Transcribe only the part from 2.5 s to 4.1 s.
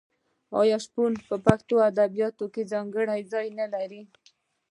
کې ځانګړی ځای نلري؟